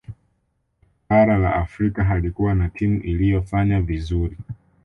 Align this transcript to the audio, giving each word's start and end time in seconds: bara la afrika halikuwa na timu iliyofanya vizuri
bara 1.09 1.37
la 1.37 1.55
afrika 1.55 2.03
halikuwa 2.03 2.55
na 2.55 2.69
timu 2.69 3.01
iliyofanya 3.01 3.81
vizuri 3.81 4.37